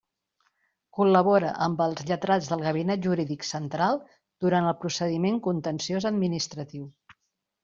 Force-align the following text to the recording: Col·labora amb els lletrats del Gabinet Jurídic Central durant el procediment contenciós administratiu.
Col·labora 0.99 1.51
amb 1.65 1.83
els 1.85 2.01
lletrats 2.07 2.49
del 2.53 2.63
Gabinet 2.67 3.03
Jurídic 3.09 3.45
Central 3.51 4.01
durant 4.47 4.71
el 4.71 4.77
procediment 4.87 5.39
contenciós 5.51 6.09
administratiu. 6.13 6.91